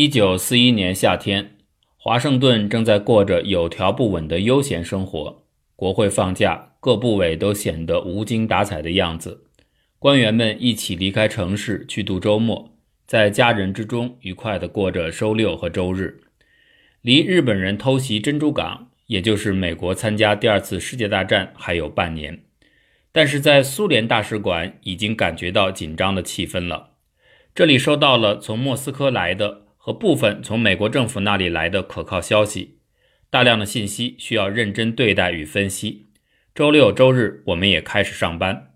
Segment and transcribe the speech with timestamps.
[0.00, 1.56] 一九四一年夏天，
[1.96, 5.42] 华盛顿正在过着有条不紊的悠闲生活。
[5.74, 9.46] 国会放假，各部委都显得无精打采的样子。
[9.98, 12.70] 官员们一起离开城市去度周末，
[13.08, 16.20] 在家人之中愉快地过着周六和周日。
[17.02, 22.44] 离日本人偷袭珍珠港，也就是美国参加第二次世界大战，还有半年。
[23.10, 26.90] 但是在苏联大使馆已经感觉到紧张的气氛了。
[27.52, 32.80] 这里收到了从莫斯科来的和部分从美国政府那里来的可靠消息，
[33.30, 36.08] 大量的信息需要认真对待与分析。
[36.54, 38.74] 周六周日我们也开始上班。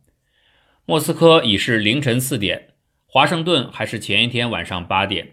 [0.86, 2.70] 莫斯科已是凌晨四点，
[3.04, 5.32] 华盛顿还是前一天晚上八点。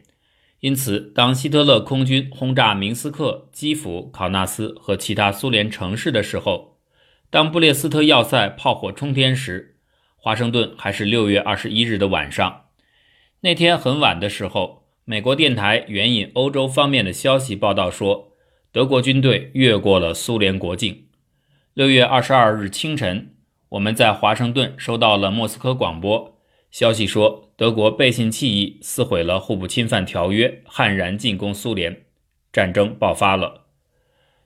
[0.59, 6.77] 因此，当希特勒空军轰炸明斯克、基辅、考纳斯和其他苏联城市的时候，
[7.29, 9.77] 当布列斯特要塞炮火冲天时，
[10.17, 12.65] 华盛顿还是六月二十一日的晚上。
[13.39, 18.33] 那天很晚的时候，美国电台援引欧洲方面的消息报道说，
[18.71, 21.05] 德国军队越过了苏联国境。
[21.73, 23.33] 六月二十二日清晨，
[23.69, 26.37] 我们在华盛顿收到了莫斯科广播
[26.69, 32.03] 消息，说德国背信弃义，撕毁了互不侵犯条约，悍然进攻苏联，
[32.53, 33.65] 战争爆发了。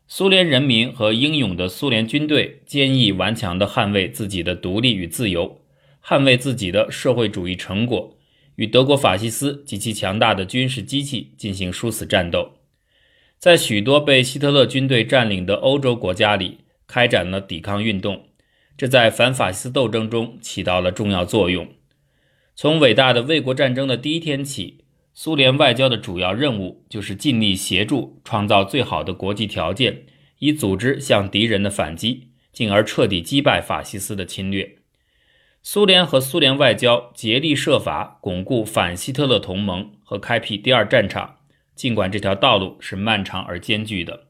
[0.08, 5.60] 苏联人民和英勇的苏联军队坚毅顽强地捍卫自己的独立与自由，
[6.02, 8.16] 捍卫自己的社会主义成果，
[8.56, 12.54] 与德国法西斯及其强大的军事机器进行殊死战斗。
[13.40, 18.28] 在许多被希特勒军队占领的欧洲国家里，开展了抵抗运动，
[18.78, 21.68] 这在反法西斯斗争中起到了重要作用。
[22.56, 24.80] 从伟大的卫国战争的第一天起。
[25.16, 30.08] 苏联外交的主要任务就是尽力协助创造最好的国际条件，
[30.40, 34.78] 以组织向敌人的反击，进而彻底击败法西斯的侵略。
[35.66, 41.38] 苏联和苏联外交竭力设法巩固反希特勒同盟和开辟第二战场，
[41.74, 44.28] 尽管这条道路是漫长而艰巨的。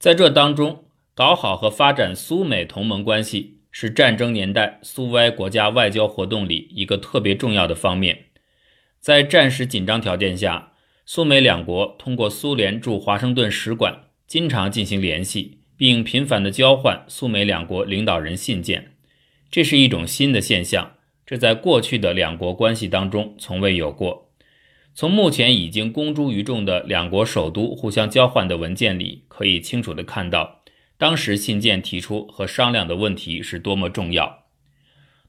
[0.00, 8.24] 在这当中，搞好和发展苏美同盟关系是战争年代苏维埃国家外交活动里一个特别重要的方面。
[8.98, 10.72] 在战时紧张条件下，
[11.04, 18.95] 苏美两国通过苏联驻华盛顿使馆经常进行联系，并频繁地交换苏美两国领导人信件。
[19.50, 20.92] 这是一种新的现象，
[21.24, 24.30] 这在过去的两国关系当中从未有过。
[24.94, 30.62] 从目前已经公诸于众的两国首都互相交换的文件里，可以清楚地看到，
[30.96, 34.44] 当时信件提出和商量的问题是多么重要。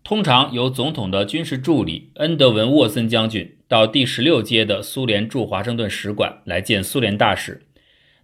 [0.04, 7.68] 通常由总统的军事助理恩德文·沃森将军到第十六街的苏联驻华盛顿使馆来见苏联大使，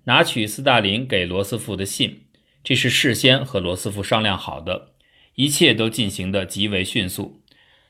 [0.06, 2.22] 拿取斯大林给罗斯福的信。
[2.64, 4.93] 这是事先和罗斯福商量好的，
[5.36, 7.42] 一切都进行得极为迅速。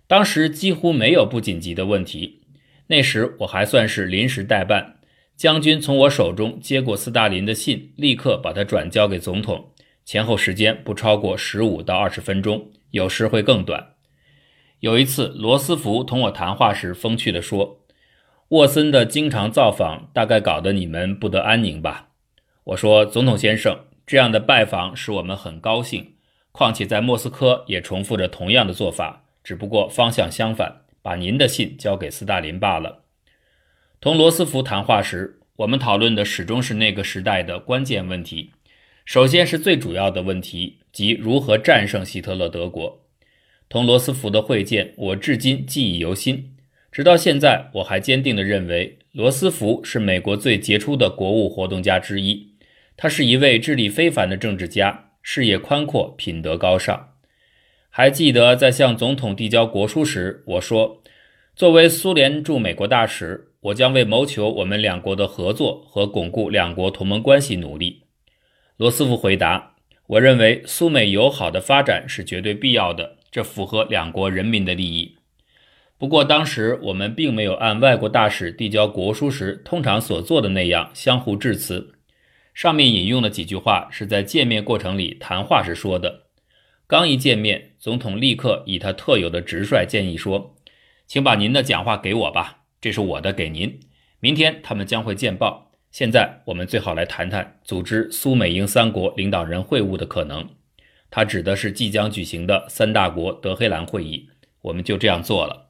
[0.08, 2.42] 当时几乎没有不紧急的问题。
[2.88, 4.98] 那时我还算是临时代办，
[5.36, 9.72] 将军从我手中接过斯大林的信，立刻把它转交给总统，
[10.06, 12.72] 前后时间不超过十五到二十分钟。
[12.92, 13.94] 有时会更短。
[14.82, 17.80] 有一次，罗斯福同我谈话时，风趣地说
[18.50, 22.10] ：“沃森的经常造访，大概搞得你们不得安宁吧？”
[22.66, 26.14] 我说：“总统先生，这样的拜访使我们很高兴。
[26.54, 33.04] 况且在莫斯科也重复着同样的做法，只不过方向相反，把您的信交给斯大林罢了。”
[34.00, 38.52] 同罗斯福谈话时，我们讨论的始终是那个时代的关键问题。
[39.04, 40.78] 首先是最主要的问题。
[40.94, 43.02] 即如何战胜希特勒德国。
[43.68, 46.56] 同罗斯福的会见，我至今记忆犹新。
[46.92, 52.54] 直到现在，我还坚定地认为，罗斯福是美国最杰出的国务活动家之一。
[52.96, 57.16] 他是一位智力非凡的政治家，视野宽阔，品德高尚。
[57.90, 61.02] 还记得在向总统递交国书时，我说
[61.56, 68.04] ：“作为苏联驻美国大使，我将为谋求我们两国的合作和巩固两国同盟关系努力。”
[68.78, 69.72] 罗斯福回答。
[70.08, 75.16] 我认为苏美友好的发展是绝对必要的，这符合两国人民的利益。
[75.98, 81.93] 不过，当时我们并没有按外国大使递交国书时通常所做的那样相互致辞。
[82.54, 86.28] 上面引用的几句话是在见面过程里谈话时说的。
[86.86, 90.56] 刚一见面，总统立刻以他特有的直率建议说
[91.08, 93.80] ：“请把您的讲话给我吧，这是我的给您。
[94.20, 100.50] 明天他们将会见报。”现在我们最好来谈谈组织苏美英三国领导人会晤的可能。
[101.12, 104.30] 他指的是即将举行的三大国德黑兰会议。
[104.62, 105.70] 我们就这样做了。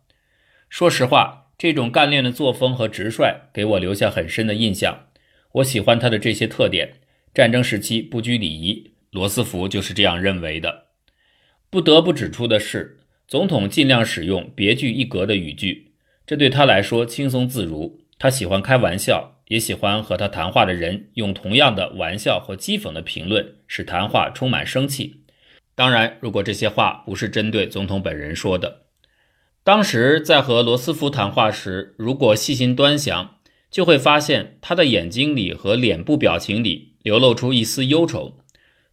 [0.69, 5.07] 说实话，这种干练的作风和直率给我留下很深的印象。
[5.53, 6.99] 我喜欢他的这些特点。
[7.33, 10.85] 战争时期不拘礼仪，罗斯福就是这样认为的。
[11.71, 15.93] 不得不指出的是，总统尽量使用别具一格的语句，
[16.27, 17.99] 这对他来说轻松自如。
[18.19, 25.23] 他喜欢开玩笑，也喜欢和他谈话的人用同样的玩笑或讥讽的评论，使谈话充满生气。
[25.73, 28.83] 当然，如果这些话不是针对总统本人说的，
[29.63, 33.37] 当时在和罗斯福谈话时，如果细心端详，
[33.73, 38.37] 就会发现他的眼睛里和脸部表情里流露出一丝忧愁。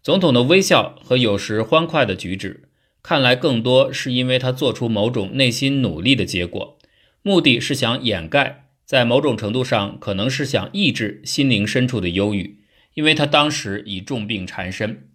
[0.02, 2.70] 总统的微笑和有时欢快的举止，
[3.02, 6.78] 看来更多是因为他做出某种内心努力的结果，
[7.20, 8.70] 目的是想掩盖。
[8.86, 12.60] 在某种程度上，可能是想抑制心灵深处的忧郁，
[12.94, 15.10] 因为他当时已重病缠身。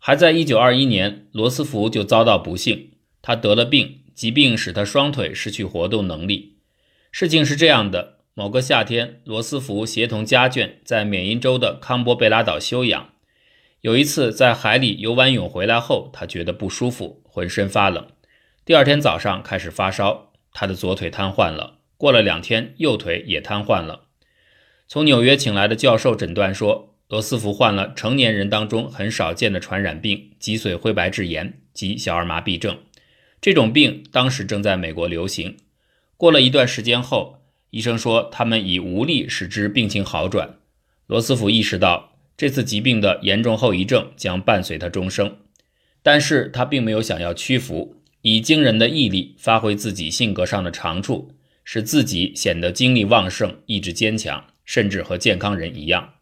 [0.00, 2.90] 还在1921年，罗斯福就遭到不幸，
[3.22, 6.56] 他得了病，疾病使他双腿失去活动能力。
[7.12, 13.10] 事情是这样的：某个夏天，罗斯福协同家眷在缅因州的康波贝拉岛休养。
[13.80, 18.06] 有一次在海里游完泳回来后，他觉得不舒服，浑身发冷。
[18.64, 21.78] 第二天早上开始发烧，他的左腿瘫痪了。
[21.96, 24.04] 过了两天，右腿也瘫痪了。
[24.86, 32.78] 从纽约请来的教授诊断说，罗斯福患了成年人当中很少见的传染病——脊髓灰白质炎及小儿麻痹症。
[33.40, 35.56] 这种病当时正在美国流行。
[36.16, 37.37] 过了一段时间后，
[37.70, 40.56] 医生说他们已无力使之病情好转。
[41.06, 45.36] 罗斯福意识到这次疾病的严重后遗症将伴随他终生，
[46.02, 51.32] 但是他并没有想要屈服，以惊人的毅力发挥自己性格上的长处。
[51.70, 56.14] 使自己显得精力旺盛、意志坚强，甚至和健康人一样。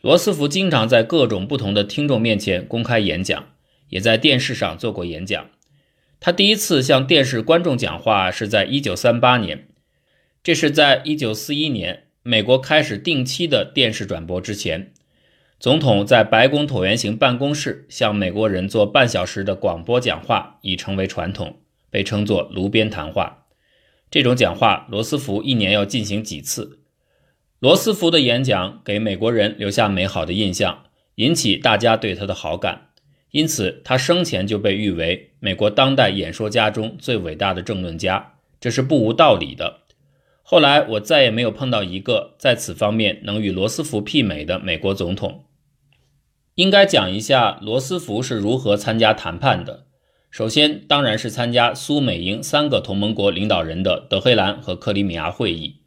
[0.00, 3.50] 罗斯福经常在各种不同的听众面前公开演讲，
[3.90, 5.50] 也在电视上做过演讲。
[6.18, 9.68] 他第一次向电视观众讲话是在1938年，
[10.46, 14.92] 这是在1941年美国开始定期的电视转播之前。
[15.58, 21.58] 总统在白宫椭圆形办公室向美国人做半小时的广播讲话已成为传统，
[21.90, 23.46] 被称作“炉边谈话”。
[24.08, 26.78] 这种讲话，罗斯福一年要进行几次？
[27.58, 30.84] 罗斯福的演讲给美国人留下美好的印象，
[31.16, 32.90] 引起大家对他的好感，
[33.32, 39.80] 因此他生前就被誉为美国当代演说家中最伟大的政论家，这是不无道理的。
[40.48, 45.46] 后来我再也没有碰到一个在此方面能与罗斯福媲美的美国总统。
[46.54, 49.86] 应该讲一下罗斯福是如何参加谈判的。
[50.30, 55.80] 首先，当然是参加苏美英三个同盟国领导人的德黑兰和克里米亚会议。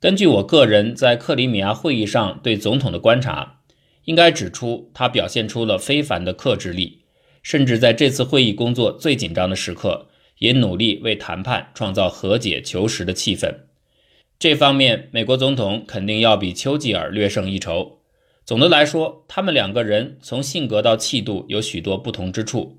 [0.00, 3.60] 根据我个人在克里米亚会议上对总统的观察，
[4.04, 7.02] 应该指出他表现出了非凡的克制力，
[7.42, 10.06] 甚至在这次会议工作最紧张的时刻，
[10.38, 13.54] 也努力为谈判创造和解求实的气氛。
[14.40, 17.98] 这方面，美国总统肯定要比丘吉尔略胜一筹。
[18.46, 22.78] 总的来说，他们两个人从性格到气度有许多不同之处。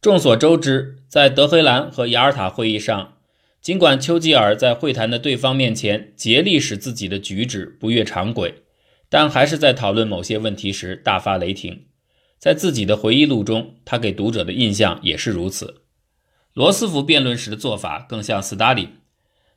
[0.00, 3.18] 众所周知，在德黑兰和雅尔塔会议上，
[3.60, 8.62] 尽管丘吉尔在会谈的对方面前竭力使自己的举止不越常轨，
[9.10, 11.84] 但还是在讨论某些问题时大发雷霆。
[12.38, 15.82] 在自己的回忆录中，他给读者的印象也是如此。
[16.54, 18.88] 罗斯福辩论时的做法更像斯大林，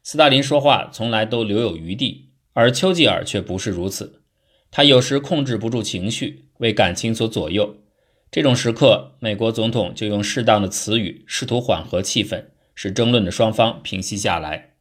[0.07, 4.21] 斯大林说话从来都留有余地，而丘吉尔却不是如此。
[4.69, 7.77] 他有时控制不住情绪，为感情所左右。
[8.29, 14.75] 这种时刻，美国总统就用适当的词语试图缓和气氛，使争论的双方平息下来。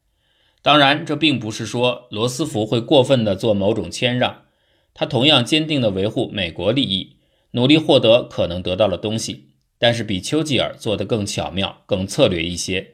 [0.60, 4.42] 当然，这并不是说罗斯福会过分的做某种谦让，
[4.92, 7.16] 他同样坚定地维护美国利益，
[7.52, 12.93] 努力获得可能得到的东西，但是比丘吉尔做得更巧妙、更策略一些。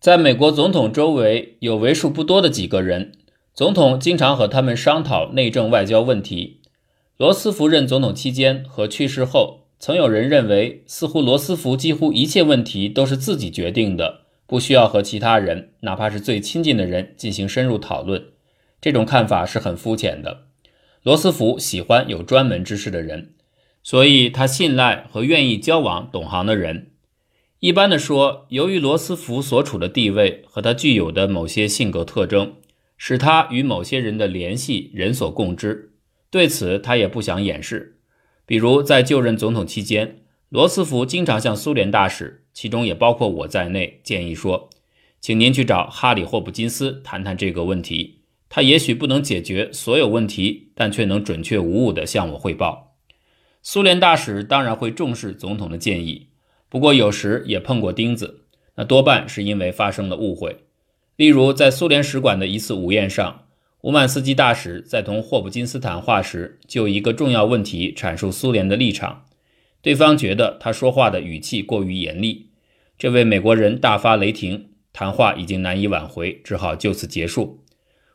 [0.00, 3.12] 在美国总统周围有为数不多的几个人，
[3.52, 6.62] 总统经常和他们商讨内政外交问题。
[7.18, 18.24] 罗斯福任总统期间和去世后，曾有人认为，似乎罗斯福几乎一切问题都是自己决定的，不需要和其他人，哪怕是最亲近的人进行深入讨论。
[18.80, 20.44] 这种看法是很肤浅的。
[21.02, 23.34] 罗斯福喜欢有专门知识的人，
[23.82, 26.86] 所以他信赖和愿意交往懂行的人。
[27.60, 32.54] 一般的说，由于罗斯福所处的地位和他具有的某些性格特征，
[32.96, 35.92] 使他与某些人的联系人所共知。
[36.30, 37.98] 对此，他也不想掩饰。
[38.46, 44.70] 比如，在就任总统期间，罗斯福经常向苏联大使，其中也包括我在内，建议说
[45.20, 48.22] ：“请您去找哈里·霍普金斯谈谈这个问题。
[48.48, 52.96] 他也许不能解决所有问题，但却能准确无误地向我汇报。”
[53.62, 56.28] 苏联大使当然会重视总统的建议，
[56.70, 58.44] 不过有时也碰过钉子，
[58.76, 60.64] 那多半是因为发生了误会。
[61.16, 63.42] 例如，在苏联使馆的一次午宴上。
[63.82, 69.24] 乌曼斯基大使在同霍普金斯谈话时，就一个重要问题阐述苏联的立场。
[69.80, 72.50] 对方觉得他说话的语气过于严厉，
[72.98, 77.64] 这位美国人大发雷霆，谈话已经难以挽回，只好就此结束。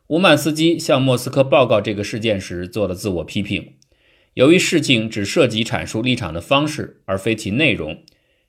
[0.09, 3.74] 乌曼斯基向莫斯科报告这个事件时做了自我批评。
[4.35, 8.03] 由于事情只涉及阐述立场的方式，而非其内容，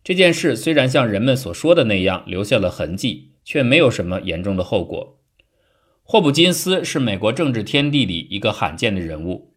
[0.07, 5.19] 这件事虽然像人们所说的那样留下了痕迹，却没有什么严重的后果。
[6.05, 9.51] 霍普金斯是美国政治天地里一个罕见的人物。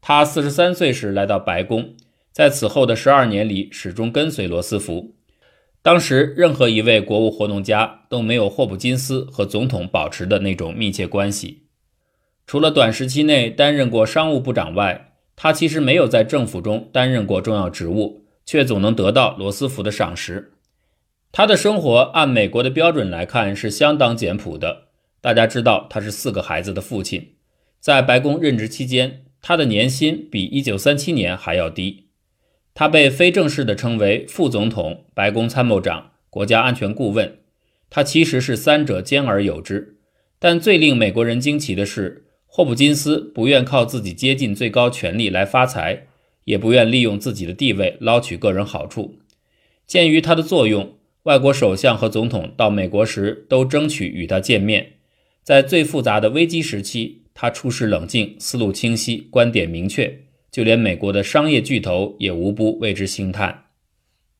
[0.00, 1.96] 他四十三岁时来到白宫，
[2.32, 5.16] 在此后的十二年里始终跟随罗斯福。
[5.82, 11.64] 当时，任何一位国务活动家都没有霍普金斯和总统保持的那种密切关系。
[12.46, 18.19] 除了短时期内担任过商务部长外，他其实没有在政府中担任过重要职务，
[18.50, 20.54] 却总能得到罗斯福的赏识。
[21.30, 24.88] 他的生活按美国的标准来看是相当简朴的。
[25.20, 27.34] 大家知道，他是四个孩子的父亲。
[27.78, 32.08] 在白宫任职期间，他的年薪比1937年还要低。
[32.74, 37.38] 他被非正式的称为副总统、白宫参谋长、国家安全顾问。
[37.88, 39.98] 他其实是三者兼而有之。
[40.40, 46.08] 但最令美国人惊奇的是，霍普金斯不愿靠自己接近最高权力来发财，
[46.44, 49.18] 也不愿利用自己的地位捞取个人好处。
[49.86, 50.94] 鉴于他的作用，
[51.24, 54.92] 外国首相和总统到美国时都争取与他见面。
[55.42, 63.64] 在最复杂的危机时期，他处事冷静，思路清晰，观点明确，就连美国的商业巨头也无不为之兴叹。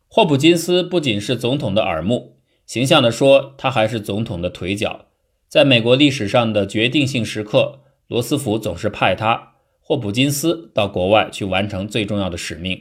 [0.07, 5.07] 霍普金斯不仅是总统的耳目，形象地说，他还是总统的腿脚。
[5.49, 9.50] 在美国历史上的决定性时刻，罗斯福总是派他
[9.90, 12.80] 霍普金斯到国外去完成最重要的使命。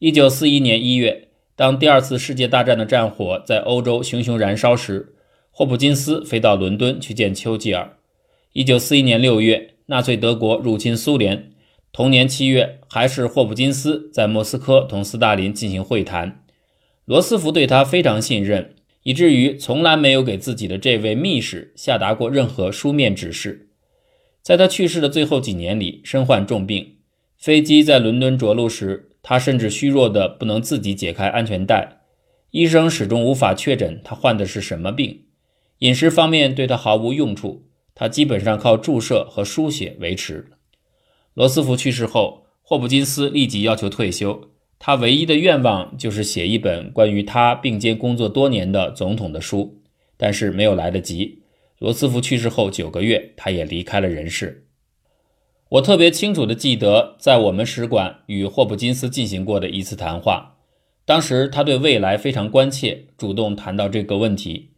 [0.00, 5.14] 一九四一年一月，当第二次世界大战的战火在欧洲熊熊燃烧时。
[5.52, 7.98] 霍普金斯飞到伦敦去见丘吉尔。
[8.54, 11.52] 一九四一年六月，纳粹德国入侵苏联。
[11.92, 16.42] 同年七月，还是霍普金斯在莫斯科同斯大林进行会谈。
[17.04, 23.65] 罗斯福对他非常信任，以至于从来没有给自己的这位密使下达过任何书面指示。
[24.46, 26.98] 在他去世的最后几年里，身患重病。
[27.36, 32.02] 飞机在伦敦着陆时，他甚至虚弱的不能自己解开安全带。
[32.52, 35.24] 医生始终无法确诊他患的是什么病。
[35.80, 40.46] 饮食方面对他毫无用处，他基本上靠注射和输血维持。
[41.34, 44.52] 罗斯福去世后，霍普金斯立即要求退休。
[44.78, 49.82] 他唯一的愿望就是写一本关于他并肩工作多年的总统的书，
[50.16, 51.42] 但是没有来得及。
[51.78, 54.66] 罗斯福去世后九个月，他也离开了人世。
[55.68, 60.58] 我特别清楚地记得，在我们使馆与霍普金斯进行过的一次谈话，
[61.04, 64.70] 当时他对未来非常关切，主动谈到这个问题。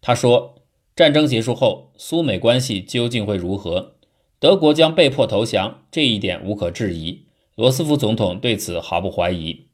[0.00, 0.62] 他说
[0.94, 3.96] ：“战争结束后，苏美关系究竟会如何？
[4.38, 7.24] 德国将被迫投降，这一点无可置疑。
[7.54, 9.66] 罗斯福总统对此毫不怀疑。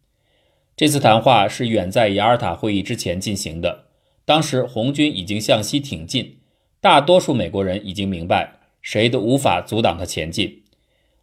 [0.77, 3.87] 这次谈话是远在雅尔塔会议之前进行的，
[4.25, 6.39] 当时红军已经向西挺进，
[6.83, 10.65] 大多数美国人已经明白，谁都无法阻挡他前进。”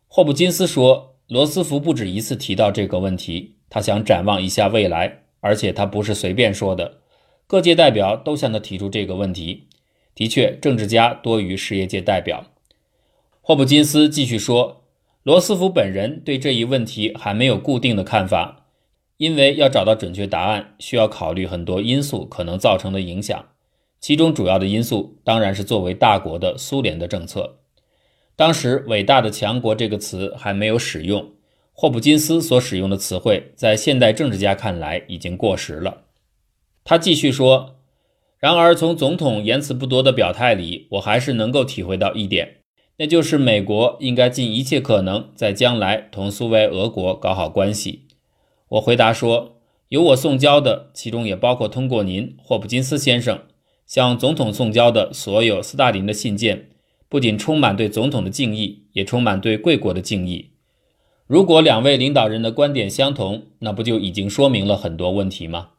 [0.08, 7.00] 霍普金斯说：“罗斯福不止一次提到这个问题，他想展望一下未来，而且他不是随便说的。”
[7.46, 9.68] 各界代表都向他提出这个问题。
[10.16, 12.46] 的确，政治家多于事业界代表。
[13.42, 14.86] 霍普金斯继续说
[15.24, 18.68] ：“罗斯福本人对这一问题还没有固定的看法，
[19.18, 23.49] 因为要找到准确答案，需要考虑很多因素可能造成的影响。
[24.00, 27.60] 其中主要的因素当然是作为大国的苏联的政策。
[28.36, 31.32] 当时‘伟大的强国’这个词还没有使用，
[31.74, 36.04] 霍普金斯所使用的词汇，在现代政治家看来已经过时了。”
[36.86, 37.76] 他继续说
[38.40, 42.62] ：“然而，从总统言辞不多的表态里，我还是能够体会到一点，
[42.98, 48.08] 那就是美国应该尽一切可能在将来同苏维埃俄国搞好关系。”
[48.70, 49.58] 我回答说
[49.90, 53.42] ：“由我送交的，其中也包括通过您，霍普金斯先生
[53.90, 56.70] 向总统送交的所有斯大林的信件，
[57.10, 60.52] 不仅充满对总统的敬意，也充满对贵国的敬意。
[61.26, 65.70] 如果两位领导人的观点相同，那不就已经说明了很多问题吗？”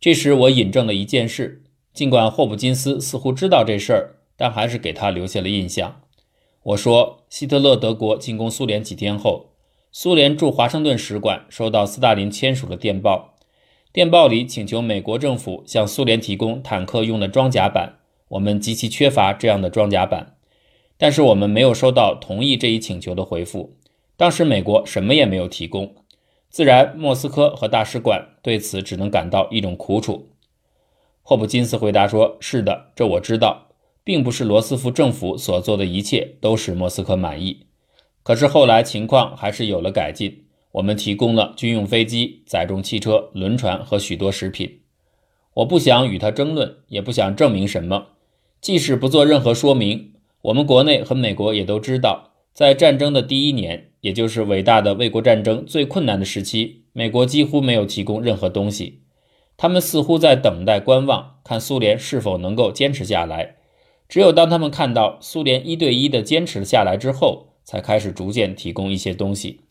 [0.00, 1.62] 这时，我引证了一件事。
[1.94, 6.00] 尽管霍普金斯似乎知道这事儿，但还是给他留下了印象。
[6.64, 9.50] 我说，希特勒德国进攻苏联几天后，
[9.92, 13.36] 苏联驻华盛顿使馆收到斯大林签署的电报，
[13.92, 17.94] 电报里请求美国政府向苏联提供坦克用的装甲板。
[18.28, 20.36] 我们极其缺乏这样的装甲板，
[20.98, 23.78] 但是我们没有收到同意这一请求的回复。
[24.18, 25.94] 当时美国什么也没有提供。
[26.50, 30.28] 自然，莫斯科和大使馆对此只能感到一种苦楚。
[31.22, 33.68] 霍普金斯回答说：“是的，这我知道，
[34.04, 37.66] 并不是罗斯福政府所做的一切都使莫斯科满意。
[38.22, 40.44] 可是后来情况还是有了改进，
[40.78, 44.80] 我们提供了军用飞机、载重汽车、轮船和许多食品。
[45.54, 48.08] 我不想与他争论，也不想证明什么。
[48.60, 59.00] 即使不做任何说明，我们国内和美国也都知道，在战争的第一年，也就是伟大的卫国战争最困难的时期，美国几乎没有提供任何东西。
[59.56, 63.56] 他们似乎在等待观望，看苏联是否能够坚持下来。
[64.08, 69.62] 只有当他们看到苏联一对一的坚持下来之后，才开始逐渐提供一些东西。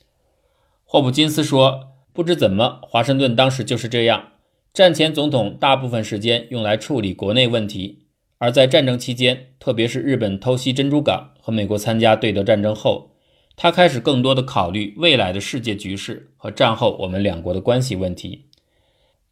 [0.89, 4.29] 霍普金斯说：“不知怎么，华盛顿当时就是这样。
[4.73, 8.05] 战前总统大部分时间用来处理国内问题，
[8.37, 13.11] 而在战争期间，特别是日本偷袭珍珠港和美国参加对德战争后，
[13.57, 18.45] 他开始更多的考虑未来的世界局势和战后我们两国的关系问题。”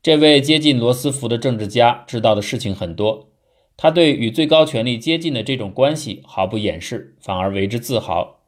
[0.03, 3.29] 这位接近罗斯福的政治家知道的事情很多，
[3.77, 8.41] 他对与最高权力接近的这种关系毫不掩饰，反而为之自豪。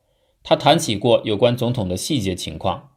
[0.43, 2.89] 他谈起过有关总统的细节情况。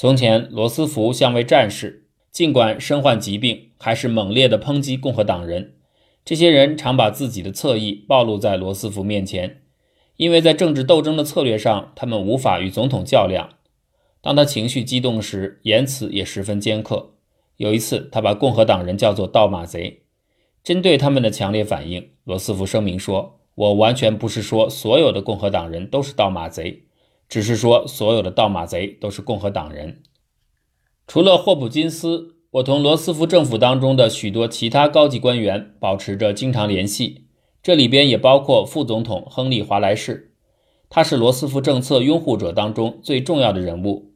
[0.00, 5.74] 从前，罗斯福像位战士，尽管身患疾病，还是猛烈地抨击共和党人。
[6.24, 9.60] 这些人常把自己的侧翼暴露在罗斯福面前，
[10.16, 13.50] 因为在政治斗争的策略上，他们无法与总统较量。
[14.22, 17.10] 当他情绪激动时，言辞也十分尖刻。
[17.58, 20.04] 有一次，他把共和党人叫做“盗马贼”。
[20.64, 26.84] 针对他们的强烈反应，罗斯福声明说：“我完全不是说所有的共和党人都是盗马贼，
[27.30, 30.02] 只是说所有的盗马贼都是共和党人。”
[31.08, 37.24] 除了霍普金斯，我同罗斯福政府当中的许多其他高级官员保持着经常联系，
[37.62, 40.34] 这里边也包括副总统亨利·华莱士，
[40.88, 44.12] 他是罗斯福政策拥护者当中最重要的人物。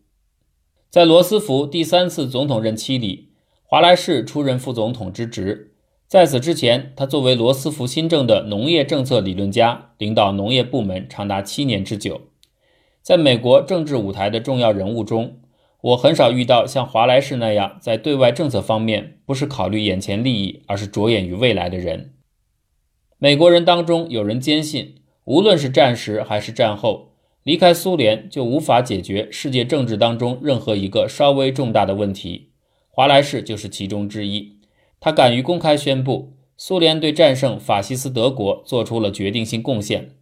[0.90, 3.30] 在罗斯福第三次总统任期里，
[3.62, 5.72] 华莱士出任副总统之职。
[6.06, 12.20] 在此之前，他作为罗斯福新政的农业政策理论家，领导农业部门长达七年之久。
[13.04, 15.36] 在美国政治舞台的重要人物中，
[15.82, 22.14] 我很少遇到像华莱士那样在对外政策方面不是考虑眼前利益，而是着眼于未来的人。
[23.18, 27.10] 美国人当中有人坚信，无论是战时还是战后，
[27.42, 32.52] 离开苏联就无法解决世界政治当中任何一个稍微重大的问题。
[32.88, 34.60] 华莱士就是其中之一。
[34.98, 40.12] 他敢于公开宣布，苏联对战胜法西斯德国做出了决定性贡献。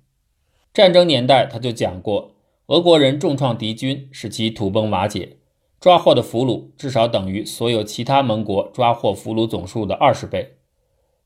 [0.75, 2.33] 战争年代，他就讲过，
[2.67, 5.37] 俄国人重创敌军，使其土崩瓦解，
[5.81, 10.55] 抓获的俘虏至少等于所有其他盟国抓获俘虏总数的二十倍。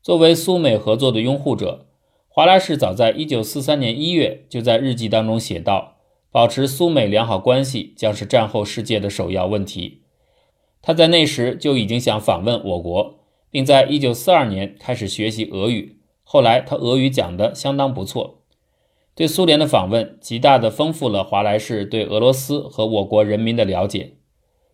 [0.03, 1.87] 作为苏美合作的拥护者，
[2.29, 5.97] 华莱士早在1943年1月就在日记当中写道
[6.33, 10.03] ：“保持苏美良好关系将是战后世界的首要问题。”
[10.81, 13.19] 他在那时就已经想访问我国，
[13.51, 15.99] 并在一九四二年开始学习俄语。
[16.23, 18.36] 后来他俄语讲得相当不错。
[19.17, 24.19] 对苏联的访问极大地丰富了华莱士对俄罗斯和我国人民的了解。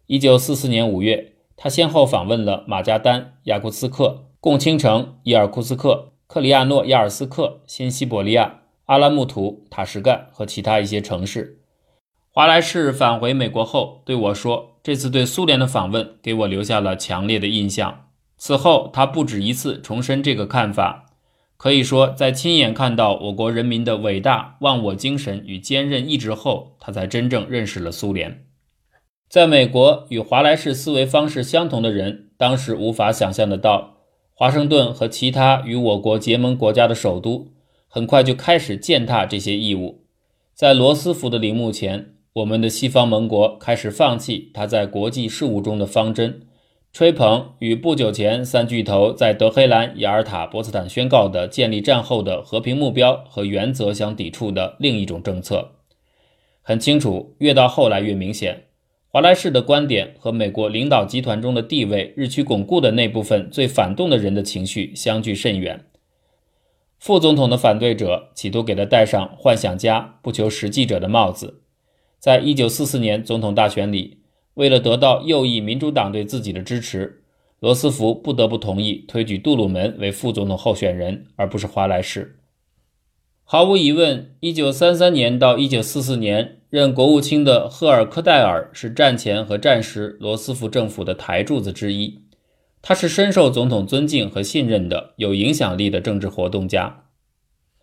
[0.06, 11.60] 一九四四年五月，他先后访问了马加丹、雅库茨克、共青城、伊尔库斯克、克里亚诺亚尔斯克、新西伯利亚、阿拉木图、塔什干和其他一些城市。
[12.28, 21.11] 华莱士返回美国后对我说：“这次对苏联的访问给我留下了强烈的印象。”此后，他不止一次重申这个看法。
[21.62, 28.44] 可以说，在亲眼看到我国人民的伟大忘我精神与坚韧意志后，他才真正认识了苏联。
[29.28, 33.98] 在美国，与华莱士思维方式相同的人，当时无法想象得到，
[34.34, 37.52] 华盛顿和其他与我国结盟国家的首都
[37.86, 40.02] 很快就开始践踏这些义务。
[40.52, 42.08] 在罗斯福的陵墓前。
[42.34, 46.40] 我们的西方盟国开始放弃他在国际事务中的方针，
[46.92, 55.76] 吹捧与不久前三巨头在德黑兰、雅尔塔、波茨坦宣告的建立战后的和平目标和原则相抵触的另一种政策。
[56.60, 58.64] 很清楚，越到后来越明显，
[59.08, 65.86] 华莱士的观点和美国领导集团中的地位日趋巩固的那部分最反动的人的情绪相距甚远。
[66.98, 71.62] 副总统的反对者企图给他戴上幻想家、不求实际者的帽子。
[72.18, 74.18] 在一九四四年总统大选里，
[74.54, 77.22] 为了得到右翼民主党对自己的支持，
[77.60, 82.38] 罗斯福不得不同意推举杜鲁门为副总统候选人，而不是华莱士。
[83.44, 92.22] 毫无疑问，一九三三年到一九四四年任国务卿的赫尔科戴尔是战前和战时罗斯福政府的台柱子之一。
[92.80, 97.04] 他是深受总统尊敬和信任的有影响力的政治活动家。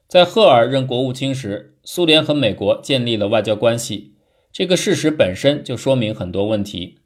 [0.08, 4.15] 在赫尔任国务卿时，苏联和美国建立了外交关系。
[4.52, 6.98] 这个事实本身就说明很多问题，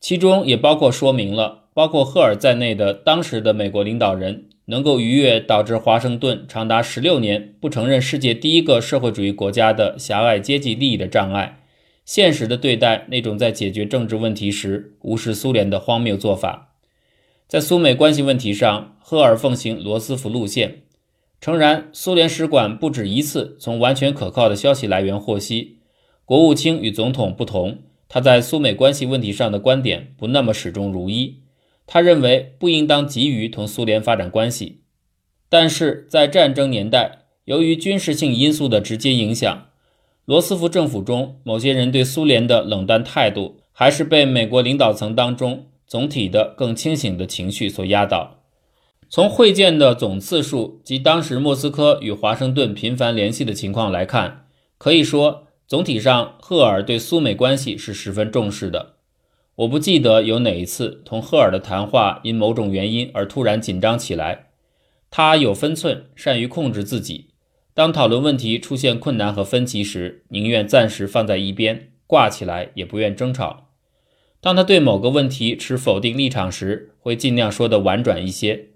[0.00, 11.60] 其中也包括说明了包括赫尔在内的当时的美国领导人能够逾越导致华盛顿长达十六年不承认世界第一个社会主义国家的狭隘阶级利益的障碍，
[12.04, 16.74] 现实的对待那种在解决政治问题时无视苏联的荒谬做法。
[17.46, 20.82] 在苏美关系问题上，赫尔奉行罗斯福路线，
[21.40, 25.77] 诚然，苏联使馆不止一次从完全可靠的消息来源获悉，
[26.28, 31.38] 国务卿与总统不同，他在苏美关系问题上的观点不那么始终如一。
[31.86, 34.82] 他认为不应当急于同苏联发展关系，
[35.48, 39.68] 但是在战争年代，由于军事性因素的直接影响，
[40.26, 48.42] 罗斯福政府中某些人对苏联的冷淡态度，还是被美国领导层当中总体的更清醒的情绪所压倒。
[49.08, 54.44] 从会见的总次数及当时莫斯科与华盛顿频繁联系的情况来看，
[54.76, 58.94] 可以说总体上赫尔对苏美关系是十分重视的。
[59.56, 64.46] 我不记得有哪一次同赫尔的谈话因某种原因而突然紧张起来。
[65.10, 67.28] 他有分寸，善于控制自己。
[67.74, 73.68] 当讨论问题出现困难和分歧时，宁愿暂时放在一边，挂起来，也不愿争吵。
[74.40, 78.68] 当他对某个问题持否定立场时，会尽量说得婉转一些。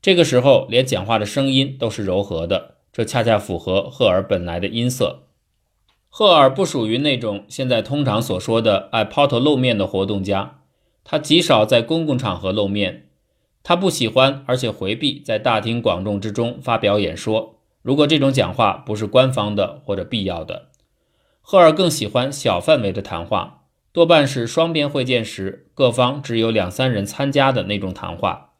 [0.00, 5.24] 这个时候，连讲话的声音都是柔和的，这恰恰符合赫尔本来的音色。
[6.14, 10.58] 赫尔不属于那种现在通常所说的爱抛头露面的活动家，
[11.04, 13.08] 他极少在公共场合露面，
[13.62, 17.60] 他不喜欢而且回避在大庭广众之中发表演说。
[17.80, 20.68] 如果这种讲话不是官方的或者必要的，
[21.40, 28.50] 赫尔更喜欢小范围的谈话，多半是双边会见时各方只有两三人参加的那种谈话。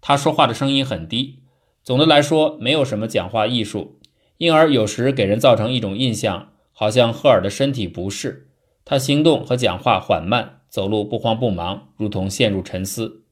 [0.00, 1.38] 他说话的声音很低，
[1.84, 4.00] 总的来说没有什么讲话艺术，
[4.38, 6.48] 因而有时给人造成一种印象。
[6.80, 8.48] 好像赫尔的身体不适，
[8.86, 13.24] 他行动和讲话缓慢，走路不慌不忙，如同陷入沉思。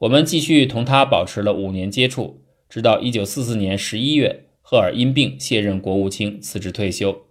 [0.00, 7.22] 我们继续同他保持了五年接触，直到1944年11月，赫尔因病卸任国务卿，辞职退休。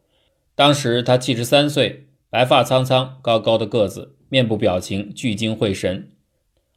[0.56, 6.10] 当时他73岁，白发苍苍，高高的个子，面部表情聚精会神。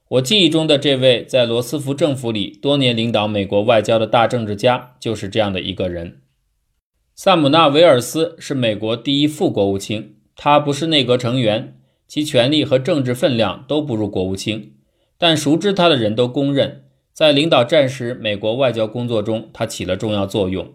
[0.08, 6.20] 我记忆中的这位在罗斯福政府里多年领导美国外交的大政治家，就是这样的一个人。
[7.18, 14.74] 萨姆纳维尔斯是美国第一副国务卿，他不是内阁成员，其权力和政治分量都不如国务卿，
[15.16, 20.74] 但熟知他的人都公认，在领导战时美国外交工作中，他起了重要作用。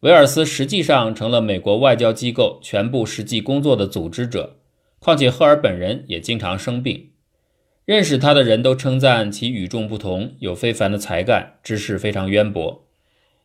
[0.00, 4.56] 维尔斯实际上成了美国外交机构全部实际工作的组织者，
[4.98, 7.10] 况且赫尔本人也经常生病。
[7.84, 12.87] 认识他的人都称赞其与众不同，有非凡的才干，知识非常渊博。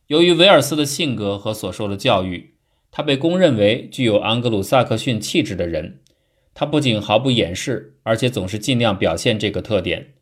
[0.07, 2.55] 由于维尔斯的性格和所受的教育，
[2.91, 6.01] 他被公认为具有安格鲁萨克逊气质的人。
[6.53, 10.13] 他不仅毫不掩饰，而且总是尽量表现这个特点。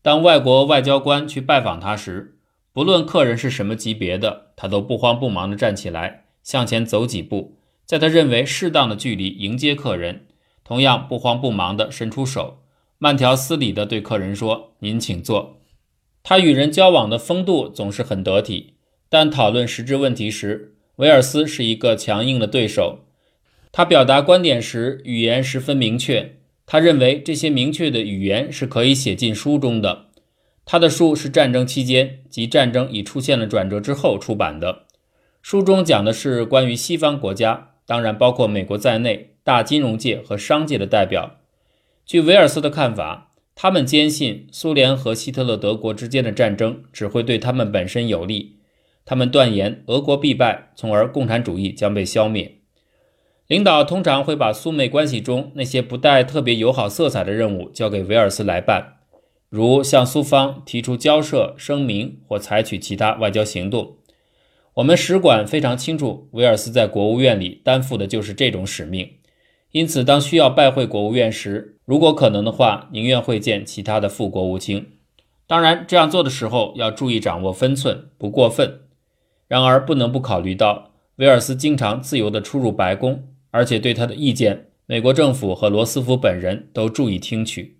[0.00, 2.38] 当外国外交官去拜访他时，
[2.72, 10.26] 不论客人是什么级别的，他都不慌不忙地站起来，向前走几步，在他认为适当的距离迎接客人，
[10.64, 12.58] 同样不慌不忙地伸出手，
[12.98, 15.60] 慢条斯理地对客人说：“您请坐。”
[16.22, 18.73] 他与人交往的风度总是很得体。
[19.14, 23.04] 但讨论实质问题时，维尔斯是一个强硬的对手。
[23.70, 26.34] 他表达观点时语言十分明确，
[26.66, 30.06] 他认为这些明确的语言是可以写进书中的。
[30.64, 34.82] 他的书是战争期间及战争已出现了转折之后出版的，
[35.40, 41.36] 书中讲的是关于西方国家，当然包括美国在内大金融界和商界的代表。
[42.04, 48.53] 据维尔斯的看法，他们坚信苏联和希特勒德国之间的战争只会对他们本身有利。
[49.04, 52.58] 他们断言俄国必败，从而共产主义将被消灭。
[53.46, 58.94] 领导通常会把苏美关系中那些不带特别友好色彩的任务交给维尔斯来办，
[59.50, 63.96] 如向苏方提出交涉、声明或采取其他外交行动。
[64.76, 69.08] 我们使馆非常清楚，维尔斯在国务院里担负的就是这种使命。
[69.72, 74.86] 因此，当需要拜会国务院时，如果可能的话，宁愿会见其他的副国务卿。
[75.46, 78.80] 当然，这样做的时候要注意掌握分寸，不过分。
[79.54, 87.78] 然而，不能不考虑到，威尔斯经常自由地出入白宫，而且对他的意见，美国政府和罗斯福本人都注意听取。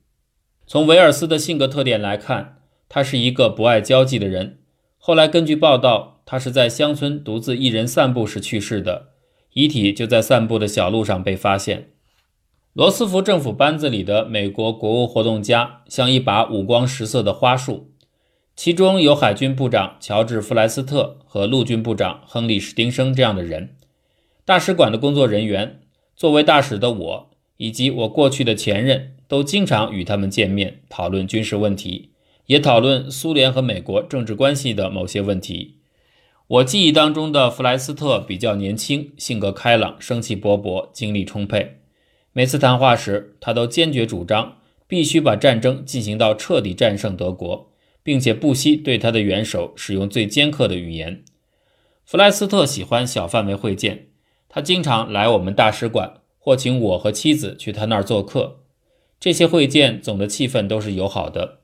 [0.69, 2.59] 从维尔斯的性格特点来看，
[2.89, 4.59] 他是一个不爱交际的人。
[4.99, 9.09] 后来根据报道，他是在乡村独自一人散步时去世的，
[9.55, 11.89] 遗体就在散步的小路上被发现。
[12.73, 17.91] 罗斯福政府班子里的美国国务活动家，像一把五光十色的花束。
[18.57, 23.77] 其中有海军部长乔治·弗莱斯特和陆军部长亨利·史丁生这样的人。
[24.45, 25.81] 大使馆的工作人员，
[26.14, 32.11] 作为大使的我，以及我过去的前任，都经常与他们见面，讨论军事问题，
[32.47, 35.79] 也讨论苏联和美国政治关系的某些问题。
[36.47, 41.79] 我记忆当中的弗莱斯特比较年轻，性格开朗，生气勃勃，精力充沛。
[42.33, 47.73] 每次谈话时，他都坚决主张必须把战争进行到彻底战胜德国。
[48.05, 51.25] 并且不惜对他的元首使用最尖刻的语言。
[52.05, 54.09] 弗莱斯特喜欢小范围会见，
[54.49, 58.61] 他经常来我们大使馆，或请我和妻子去他那儿做客。
[59.19, 61.61] 这些会见总的气氛都是友好的。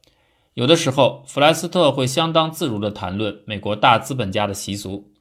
[0.54, 5.12] 有的时候，弗莱斯特会相当自如地谈论美国大资本家的习俗。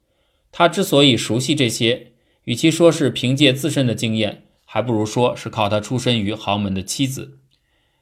[0.51, 2.13] 他之所以熟悉这些，
[2.45, 7.39] 与其说是凭借自身的经验，还不如说是靠他出身于豪门的妻子。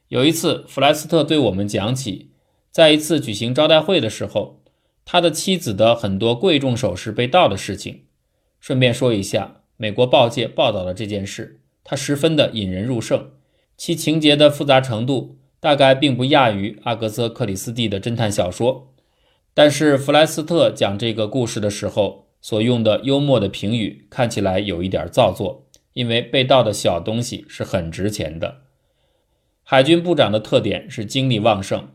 [0.08, 2.32] 有一次，弗莱斯特对我们讲起，
[2.71, 4.62] 在一次举行招待会的时候。
[5.10, 8.03] 他的妻子的很多贵重首饰被盗的事情，
[8.60, 13.30] 顺便说一下，美国报界报道了这件事，它十分的引人入胜，
[13.77, 18.93] 其情节的复杂程度大概并不亚于阿格瑟·克里斯蒂的侦探小说。
[19.53, 28.63] 但是弗莱斯特讲这个故事的时候所用的幽默的评语看起来有一点造作，因为被盗的小东西是很值钱的。
[29.63, 31.88] 海军部长的特点是精力旺盛。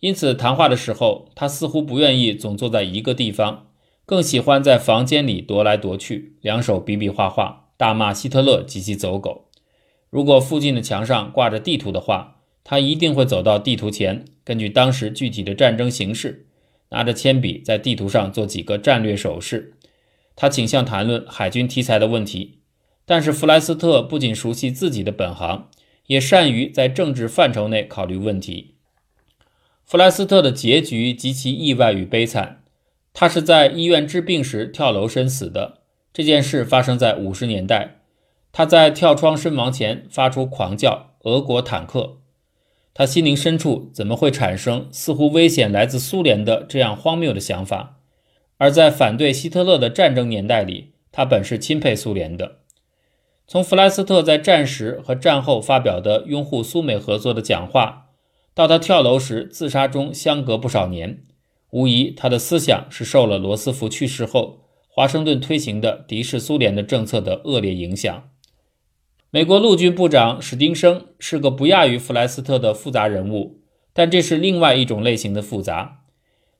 [0.00, 3.66] 因此，谈话的时候，他似乎不愿意总坐在一个地方，
[4.06, 9.50] 更喜欢在房间里踱来踱去，两手比比划划，大骂希特勒及其走狗。
[10.08, 16.46] 如果附近的墙上挂着地图的话，他一定会走到地图前，根据当时具体的战争形势，
[16.88, 19.74] 拿着铅笔在地图上做几个战略手势。
[20.34, 22.60] 他倾向谈论海军题材的问题，
[23.04, 25.68] 但是弗莱斯特不仅熟悉自己的本行，
[26.06, 28.76] 也善于在政治范畴内考虑问题。
[29.90, 32.62] 弗莱斯特的结局极其意外与悲惨。
[33.12, 35.78] 他是在医院治病时跳楼身死的。
[36.12, 37.96] 这件事发生在五十年代。
[38.52, 42.18] 他在跳窗身亡前发出狂叫：“俄国坦克！”
[42.94, 47.96] 他心灵深处怎么会产生似乎危险来自苏联的这样荒谬的想法？
[48.58, 52.58] 而在反对希特勒的战争年代里，他本是钦佩苏联的。
[53.48, 57.99] 从弗莱斯特在战时和战后发表的拥护苏美合作的讲话。
[58.54, 61.24] 到他跳楼时自杀中相隔不少年，
[61.70, 68.30] 无疑他的思想是受了罗斯福去世后华盛顿推行的敌视苏联的政策的恶劣影响。
[69.30, 73.60] 美国陆军部长史丁生是个不亚于弗莱斯特的复杂人物，
[73.92, 76.02] 但这是另外一种类型的复杂。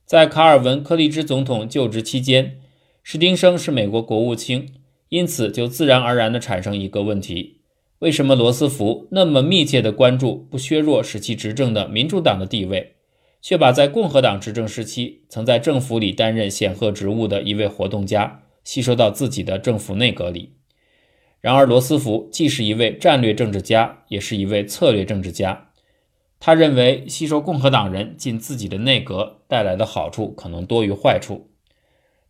[0.05, 2.61] 在卡尔文·柯立芝总统就职期间，
[3.03, 4.75] 史丁生是美国国务卿，
[5.09, 7.60] 因此就自然而然地产生一个问题。
[8.01, 12.95] 为什么罗斯福那么密切地关注不削弱使其执政的民主党的地位，
[13.43, 20.53] 却把在共和党执政时期曾在政府里担任显赫职务的一位活动家吸收到自己的政府内阁里？
[21.41, 25.69] 然而，罗斯福既是一位战略政治家，也是一位策略政治家。
[26.39, 31.51] 他认为吸收共和党人进自己的内阁带来的好处可能多于坏处。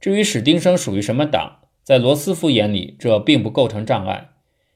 [0.02, 4.31] 至于史丁生属于什么党，在罗斯福眼里，这并不构成障碍。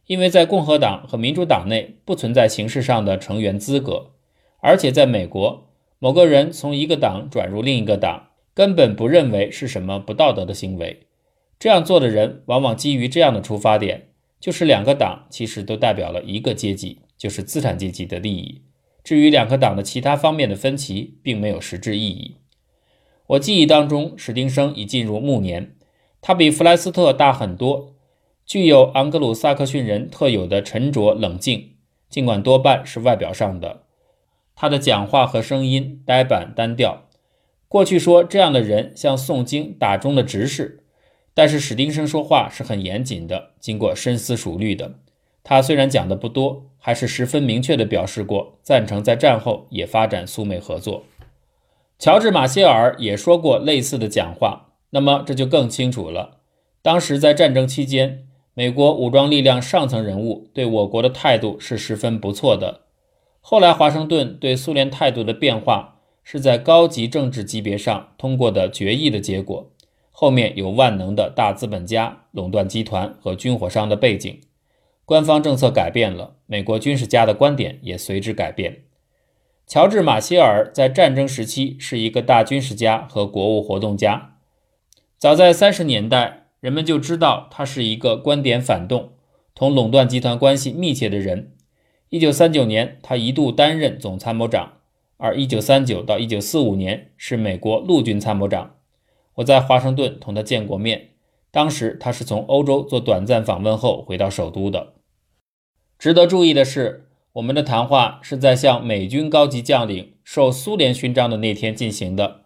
[0.07, 4.11] 因为在共和党和民主党内不存在形式上的成员资格，
[4.59, 11.07] 而且在美国，某个人从一个党转入另一个党，根本不认为是什么不道德的行为。
[11.57, 18.61] 这样做的人往往基于这样的出发点，就是两个党其实都代表了一个阶级，就是资产阶级的利益。
[19.03, 22.35] 至于两个党的其他方面的分歧，并没有实质意义。
[23.27, 25.75] 我记忆当中，史丁生已进入暮年，
[26.21, 27.94] 他比弗莱斯特大很多。
[28.45, 31.77] 具有昂格鲁萨克逊人特有的沉着冷静，
[32.09, 33.81] 尽管多半是外表上的。
[34.55, 37.07] 他的讲话和声音呆板单调。
[37.67, 40.83] 过去说这样的人像诵经打钟的执事，
[41.33, 44.99] 但是史丁生说话是很严谨的，经过深思熟虑的。
[45.43, 51.03] 他虽然讲的不多，还是十分明确地表示过赞成在战后也发展苏美合作。
[51.97, 56.41] 乔治马歇尔也说过类似的讲话，那么这就更清楚了。
[56.83, 58.24] 当时在战争期间。
[58.57, 62.83] 美国武装力量上层人物对我国的态度是十分不错的。
[63.41, 69.69] 后来，华盛顿对苏联态度的变化是在高级政治级别上通过的决议的结果。
[70.09, 74.39] 后面有万能的大资本家、垄断集团和军火商的背景，
[75.03, 78.83] 官方政策改变了，美国军事家的观点也随之改变。
[79.67, 84.37] 乔治·马歇尔在战争时期是一个大军事家和国务活动家，
[85.17, 86.44] 早在三十年代。
[86.65, 89.11] 人们就知道他是一个观点反动、
[89.53, 91.51] 同垄断集团关系密切的人。
[92.09, 94.77] 一九三九年，他一度担任总参谋长，
[95.17, 98.77] 而一九三九到一九四五年是美国陆军参谋长。
[99.35, 101.09] 我在华盛顿同他见过面，
[101.51, 104.93] 当时他是从欧洲做短暂访问后回到首都的。
[105.99, 112.44] 值得注意的是，我们的谈话是在向美军高级将领授苏联勋章的那天进行的。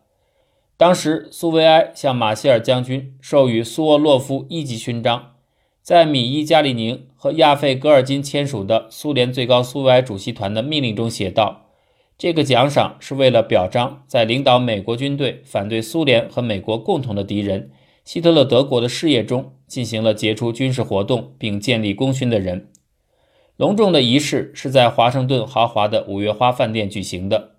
[0.80, 5.34] 当时，苏维埃向马歇尔将军授予苏沃洛夫一级勋章，
[5.82, 11.66] 在米伊加里宁和亚费戈尔金签署的苏联最高苏维埃主席团的命令中写道
[12.18, 17.72] ：“这个奖赏是为了表彰在领导美国军队反对苏联和美国共同的敌人
[18.06, 22.72] 希特勒德国的事业中进行了杰出军事活动并建立功勋的人。
[23.58, 27.58] 隆重的仪式是在华盛顿豪华的五月花饭店举行的。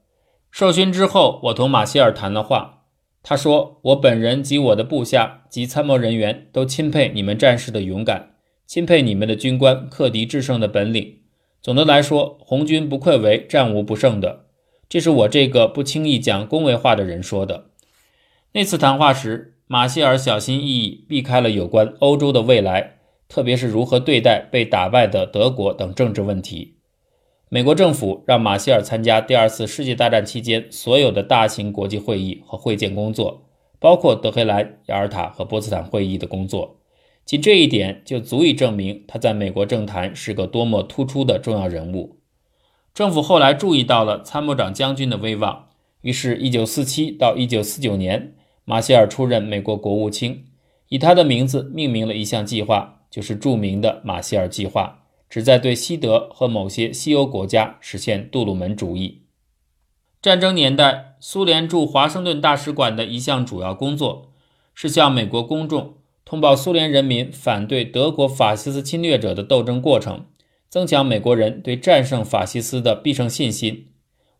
[0.50, 2.78] 授勋之后，我同马歇尔谈了话。
[3.22, 11.18] 他说：“我本人及我的部下及参谋人员都钦佩你们战士的勇敢，钦佩你们的军官克敌制胜的本领。
[11.61, 14.46] 总的来说，红军不愧为战无不胜的。”
[14.88, 17.66] 这是我这个不轻易讲恭维话的人说的。
[18.54, 22.96] 那次谈话时，马歇尔小心翼翼避开了有关欧洲的未来，
[23.28, 26.78] 特别是如何对待被打败的德国等政治问题。
[27.52, 33.42] 美国政府让马歇尔参加第二次世界大战期间所有的大型国际会议和会见工作，
[33.80, 36.76] 包括德黑兰、雅尔塔和波茨坦会议的工作。
[37.24, 42.20] 仅这一点就足以证明他在美国政坛是个多么突出的重要人物。
[42.94, 45.70] 政府后来注意到了参谋长将军的威望，
[46.02, 48.34] 于是1947到1949年，
[48.64, 50.44] 马歇尔出任美国国务卿，
[50.88, 54.99] 以他的名字命名了一项计划，就是著名的马歇尔计划，
[55.30, 59.22] 旨在对西德和某些西欧国家实现杜鲁门主义。
[60.20, 64.32] 战争年代，苏联驻华盛顿大使馆的一项主要工作，
[64.74, 70.26] 是向美国公众通报苏联人民反对德国法西斯侵略者的斗争过程。
[70.68, 73.88] 增强美国人对战胜法西斯的必胜信心，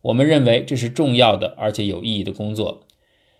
[0.03, 2.85] 我们认为这是重要的而且有意义的工作。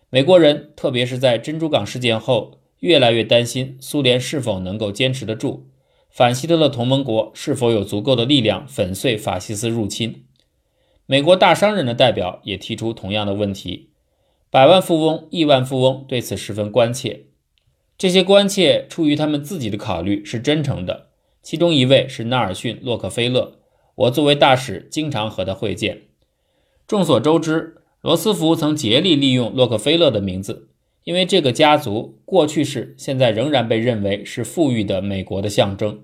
[0.09, 5.69] 美国人，特别是在珍珠港事件后，越来越担心苏联是否能够坚持得住，
[6.11, 10.25] 反希特勒同盟国是否有足够的力量粉碎法西斯入侵。
[11.05, 13.89] 美国大商人的代表也提出同样的问题，
[14.49, 17.27] 百万富翁、亿万富翁对此十分关切。
[17.97, 21.07] 这些关切出于他们自己的考虑，是真诚的。
[21.41, 23.59] 其中一位是纳尔逊·洛克菲勒，
[23.95, 26.03] 我作为大使经常和他会见。
[26.87, 30.69] 众所周知，罗斯福曾竭力利用洛克菲勒的名字，
[31.03, 36.01] 因为这个家族过去是、现在仍然被认为是富裕的美国的象征。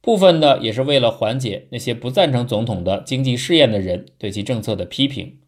[0.00, 5.38] 部分的也是为了缓解那些不赞成总统的经济试验的人对其政策的批评。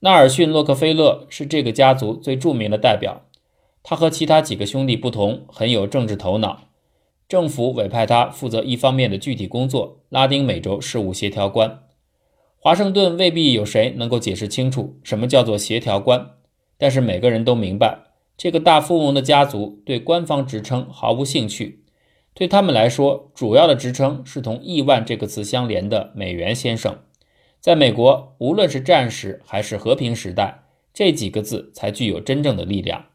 [0.00, 3.22] 纳尔逊·洛克菲勒是这个家族最著名的代表，
[3.82, 6.68] 他和其他几个兄弟不同，很有政治头脑。
[7.28, 11.80] 政府委派他负责一方面的具体工作——拉丁美洲事务协调官。
[12.58, 16.30] 华盛顿未必有谁能够解释清楚什么叫做协调官，
[16.78, 17.98] 但是每个人都明白，
[18.36, 21.84] 这个大富翁的家族对官方职称毫无兴趣。
[22.34, 26.98] 对他们来说，主要的职称是同“亿万”这个词相连的“美元先生”。
[27.60, 33.06] 在美国，无论是战时还是和平时代，这几个字才具有真正的力量。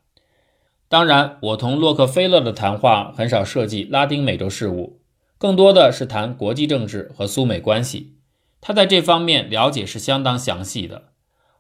[0.89, 5.00] 当然，我同洛克菲勒的谈话很少涉及拉丁美洲事务，
[5.38, 8.15] 更多的是谈国际政治和苏美关系。
[8.60, 11.11] 他在这方面了解是相当详细的。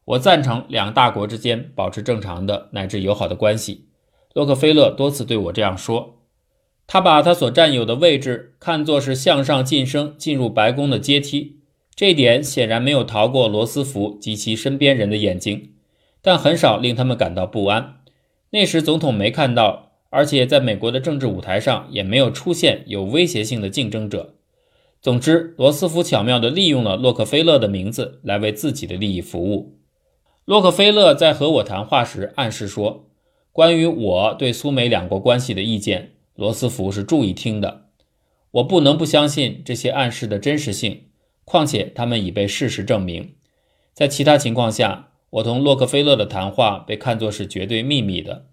[0.05, 3.85] 我赞成两大国之间保持正常的乃至友好的关系。
[4.33, 6.17] 洛克菲勒多次对我这样说。
[6.87, 11.59] 他把他所占有的位置看作是向上晋升进入白宫的阶梯，
[11.95, 15.71] 这点显然没有逃过罗斯福及其身边人的眼睛，
[16.21, 18.01] 但很少令他们感到不安。
[18.49, 24.35] 那时总统没看到，而且在美国的政治舞台上也没有出现有威胁性的竞争者。
[25.01, 29.77] 总之，罗斯福巧妙地利用了洛克菲勒的名字来为自己的利益服务。
[30.45, 33.07] 洛克菲勒在和我谈话时暗示说，
[33.51, 37.85] 关于我对苏美两国关系的意见，罗斯福是注意听的。
[38.51, 41.05] 我不能不相信这些暗示的真实性，
[41.45, 43.35] 况且他们已被事实证明。
[43.93, 45.09] 在其他情况下。
[45.31, 48.47] 我同洛克菲勒的谈话被看作是绝对秘密的，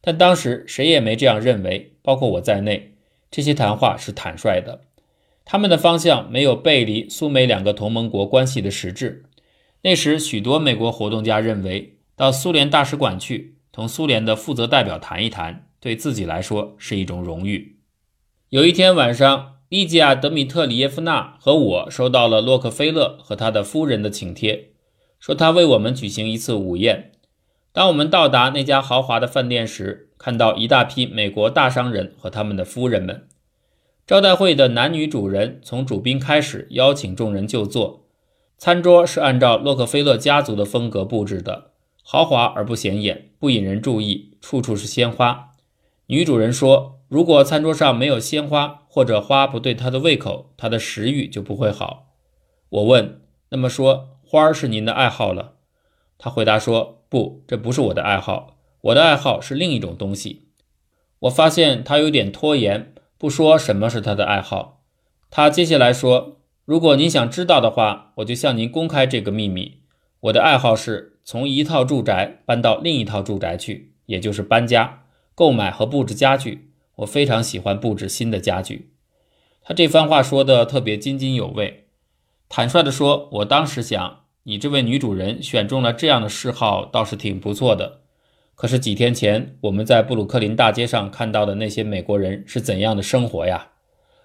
[0.00, 2.96] 但当时谁也没这样认为，包括我在内。
[3.30, 4.80] 这些谈话是坦率的，
[5.44, 9.26] 他们的方向没有背离苏美两个同盟国关系的实质。
[9.86, 17.80] 那时，许多美国活动家认为，到苏联大使馆去同苏联的负责代表谈一谈，对自己来说是一种荣誉。
[18.48, 24.70] 有一天晚上，利吉亚·德米特里耶夫娜和我收到了洛克菲勒和他的夫人的请帖。
[25.20, 27.12] 说他为我们举行一次午宴。
[27.70, 33.28] 当我们到达那家豪华的饭店时，看到一大批美国大商人和他们的夫人们。
[34.06, 38.03] 招待会的男女主人从主宾开始邀请众人就座。
[38.64, 45.50] 餐桌是按照洛克菲勒家族的风格布置的，豪华而不显眼，不引人注意，处处是鲜花。
[46.06, 52.14] 女主人说：“如果餐桌上没有鲜花，或者花不对她的胃口，她的食欲就不会好。”
[52.70, 53.20] 我问
[53.52, 55.56] ：“那么说？”花儿是您的爱好了，
[56.16, 60.48] 她回答说：“不，这不是我的爱好，我的爱好是另一种东西。”
[61.20, 64.80] 我发现她有点拖延，不说什么是她的爱好。
[65.28, 69.80] 她接下来说：“如果您想知道的话，我就向您公开这个秘密。
[70.20, 75.02] 我的爱好是从一套住宅搬到另一套住宅去，也就是搬家，
[75.34, 76.70] 购买和布置家具。
[76.96, 78.92] 我非常喜欢布置新的家具。
[79.62, 81.88] 他这番话说的特别津津有味，
[82.48, 88.00] 坦率地说，我当时想，你这位女主人选中了这样的嗜好，倒是挺不错的。
[88.54, 93.72] 可是几天前我们在布鲁克林大街上看到的那些美国人是怎样的生活呀？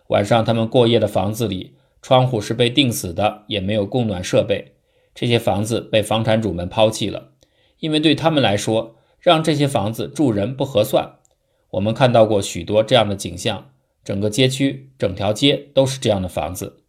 [0.07, 4.73] 晚上他们过夜的房子里，窗户是被钉死的，也没有供暖设备。
[5.13, 7.31] 这些房子被房产主们抛弃了，
[7.79, 11.15] 因为对他们来说，让这些房子住人不合算。
[11.71, 13.71] 我们看到过许多这样的景象，
[14.03, 16.83] 整个街区、整条街都是这样的房子。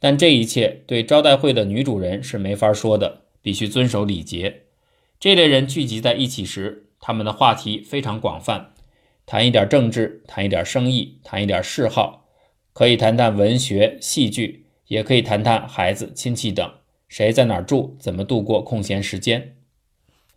[0.00, 4.62] 但这一切对招待会的女主人是没法说的，必须遵守礼节。
[5.18, 8.72] 这类人聚集在一起时，他们的话题非常广泛，
[9.26, 12.27] 谈一点政治，谈一点生意，谈一点嗜好，
[12.78, 16.74] 可以谈谈文学、戏剧，也可以谈谈孩子、亲戚等，
[17.08, 19.56] 谁在哪儿住，怎么度过空闲时间。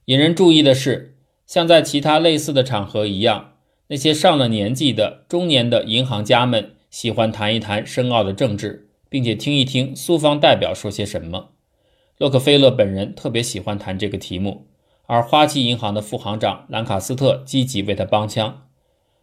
[0.06, 1.16] 引人注意的是，
[1.46, 3.54] 像在其他类似的场合一样。
[3.90, 11.52] 那些上了年纪的中年的银行家们喜欢谈一谈深奥的政治，并且听一听苏方代表说些什么。
[12.18, 14.66] 洛克菲勒本人特别喜欢谈这个题目，
[15.06, 18.64] 而花旗银行的副行长兰卡斯特积极为他帮腔。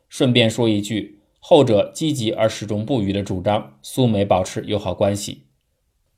[0.08, 1.17] 顺便说一句，
[1.50, 5.44] 后者积极而始终不渝的主张苏美保持友好关系。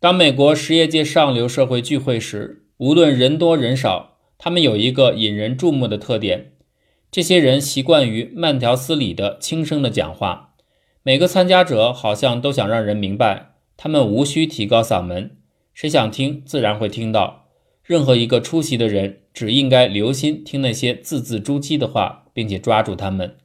[0.01, 6.55] 当美国实业界上流社会聚会时，无论人多人少，他们有一个引人注目的特点。
[7.13, 10.57] 这些人习惯于慢条斯理的轻声的讲话，
[11.05, 15.37] 每个参加者好像都想让人明白，他们无需提高嗓门，
[15.73, 17.47] 谁想听自然会听到。
[17.85, 23.37] 任何一个出席的人只应该留心听那些字字珠玑的话，并且抓住他们。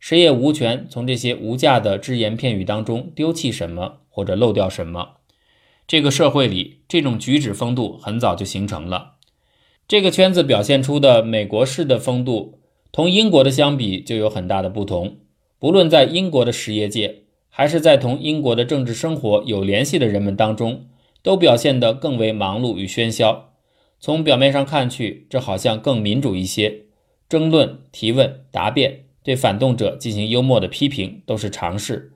[0.00, 5.18] 谁也无权从这些无价的只言片语当中丢弃什么或者漏掉什么。
[5.86, 9.12] 这个社会里，这种举止风度很早就形成了。
[9.86, 12.56] 这个圈子表现出的美国式的风度。
[12.92, 15.18] 同英国的相比，就有很大的不同。
[15.60, 20.86] 不论在英国的实业界，还是在同英国的政治生活有联系的人们当中，
[21.22, 23.52] 都表现得更为忙碌与喧嚣。
[24.00, 26.86] 从表面上看去，这好像更民主一些。
[27.28, 32.12] 争论、提问、答辩，对反动者进行幽默的批评，都是常事。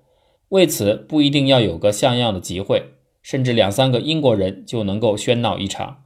[0.48, 2.92] 为此，不一定要有个像样的集会，
[3.22, 6.04] 甚至两三个英国人就能够喧闹一场。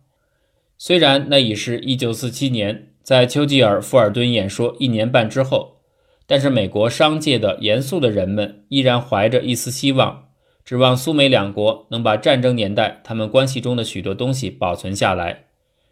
[0.77, 2.87] 虽然那已是一九四七年。
[3.01, 5.79] 在丘吉尔·富尔顿演说一年半之后，
[6.27, 10.29] 但是美国商界的严肃的人们依然怀着一丝希望，
[10.63, 15.47] 指望苏美两国能把战争年代他们关系中的许多东西保存下来。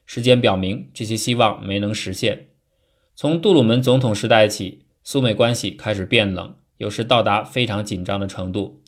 [0.05, 2.49] 时间表明，这些希望没能实现。
[3.15, 8.83] 从杜鲁门总统时代起，苏美关系开始变冷，有时到达非常紧张的程度。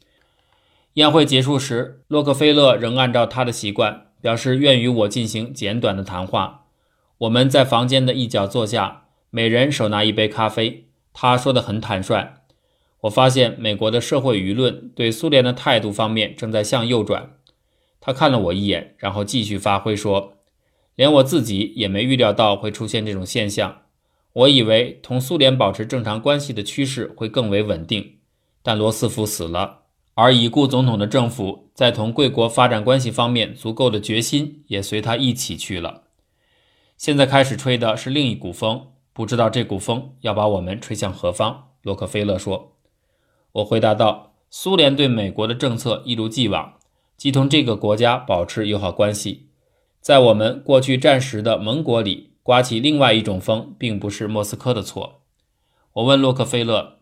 [0.94, 6.64] 宴会结束时，洛克菲勒仍按照他的习惯，表示愿与我进行简短的谈话。
[7.18, 10.88] 我们在房间的一角坐下，每人手拿一杯咖啡。
[11.12, 12.34] 他说的很坦率。
[13.02, 17.36] 我发现美国的社会舆论对苏联的态度方面正在向右转。
[18.00, 20.38] 他看了我一眼，然后继续发挥说
[20.96, 23.82] ：“连我自己也没预料到会出现这种现象。
[24.38, 28.18] 我以为同苏联保持正常关系的趋势会更为稳定，
[28.62, 29.80] 但罗斯福死了，
[30.14, 36.04] 而已故总统的政府在同贵国发展关系方面足够的决心也随他一起去了。”
[36.96, 41.70] 现在开始吹的是另一股风，不知道这股风要把我们吹向何方。
[41.82, 42.76] 洛克菲勒说
[43.50, 46.74] ：“我回答道，苏联对美国的政策一如既往，
[47.16, 49.48] 即同这个国家保持友好关系。
[50.00, 55.20] 在我们过去战时的盟国里刮起另外一种风，并不是莫斯科的错。”
[55.92, 56.94] 我问洛克菲勒：“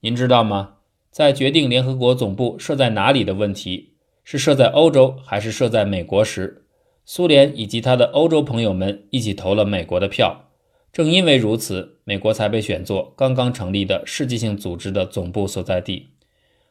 [0.00, 0.76] 您知道吗？
[1.10, 3.90] 在决定联合国总部设在哪里的问题，
[4.24, 6.64] 是设在欧洲还是设在美国时？”
[7.04, 10.46] 苏联以及他的欧洲朋友们一起投了美国的票，
[10.90, 16.12] 正因为如此，美国才被选作刚刚成立的世界性组织的总部所在地。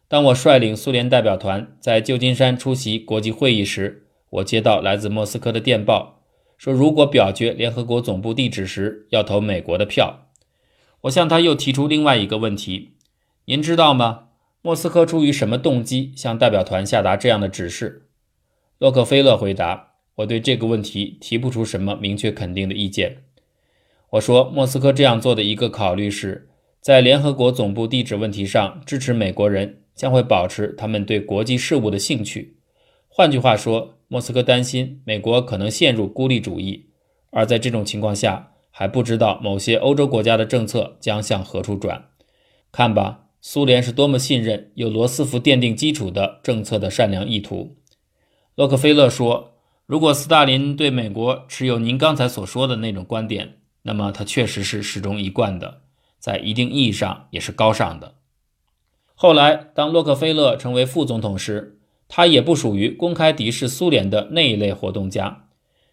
[0.07, 6.22] 当我率领苏联代表团在旧金山出席国际会议时，我接到来自莫斯科的电报，
[6.63, 10.29] 说如果表决联合国总部地址时要投美国的票。
[11.01, 12.93] 我向他又提出另外一个问题：
[13.47, 14.27] 您知道吗？
[14.61, 18.07] 莫斯科出于什么动机向代表团下达这样的指示？
[18.77, 19.95] 洛克菲勒回答。
[20.15, 23.23] 我对这个问题提不出什么明确肯定的意见。
[24.11, 26.47] 我说，莫斯科这样做的一个考虑是，
[26.79, 32.55] 在联合国总部地址问题上支持美国人将会保持他们对国际事务的兴趣。
[33.09, 36.91] 换句话说，莫斯科担心美国可能陷入孤立主义，
[37.31, 42.09] 而在这种情况下还不知道某些欧洲国家的政策将向何处转。
[42.71, 47.77] 看吧，苏联是多么信任有罗斯福奠定基础的政策的善良意图。
[48.53, 49.49] 洛克菲勒说。
[49.85, 55.81] 如果斯大林对美国持有您刚才所说的那种观点，那么他确实是始终一贯的。
[56.19, 58.15] 在一定意义上也是高尚的。
[59.13, 61.81] 后来，当洛克菲勒成为副总统时，
[62.15, 65.47] 他也不属于公开敌视苏联的那一类活动家。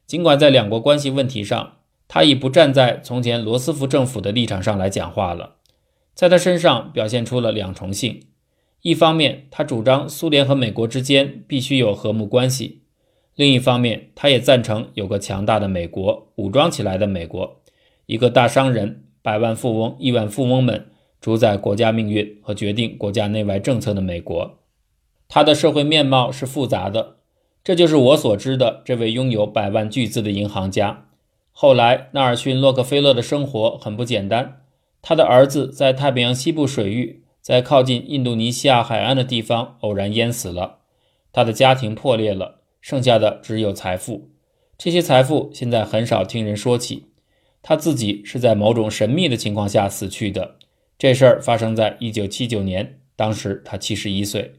[0.07, 5.57] 尽管在两国关系问题上，他已不站在从前罗斯福政府的立场上来讲话了。
[6.14, 8.21] 在他身上表现出了两重性：
[8.83, 12.83] 一方面，他主张苏联和美国之间必须有和睦关系；
[13.35, 17.62] 另一方面，他也赞成有个强大的美国，武装起来的美国，
[18.05, 24.60] 一个大商人、百万富翁、亿万富翁们主宰国家命运和决定国家内外政策的美国。
[25.33, 27.18] 他的社会面貌是复杂的，
[27.62, 31.07] 这就是我所知的这位拥有百万巨资的银行家。
[31.53, 34.62] 后来，纳尔逊·洛克菲勒的生活很不简单。
[35.01, 40.78] 他的儿子在太平洋西部水域，在靠近印度尼西亚海岸的地方偶然淹死了。
[41.33, 44.31] 他的家庭破裂了，剩下的只有财富。
[44.76, 47.05] 这些财富现在很少听人说起。
[47.62, 50.57] 他自己是在某种神秘的情况下死去的。
[50.99, 54.55] 这事儿发生在一九七九年，当时他七十一岁。